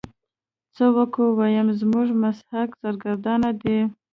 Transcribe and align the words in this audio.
څه 0.75 0.85
وکو 0.95 1.23
ويم 1.37 1.67
زموږ 1.79 2.07
مسلک 2.23 2.69
سرګردانه 2.81 3.49
دی. 3.61 3.79